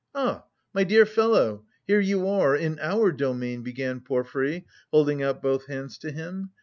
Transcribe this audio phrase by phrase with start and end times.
[0.15, 1.63] "Ah, my dear fellow!
[1.85, 2.55] Here you are...
[2.55, 3.61] in our domain"...
[3.61, 6.49] began Porfiry, holding out both hands to him.